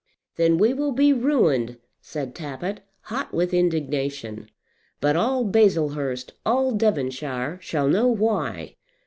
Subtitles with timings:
[0.35, 4.49] "Then we will be ruined," said Tappitt, hot with indignation;
[4.99, 8.77] "but all Baslehurst, all Devonshire shall know why."